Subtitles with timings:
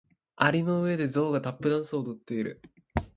[0.35, 2.59] 蟻の上でゾウがタップダンスを踊っている。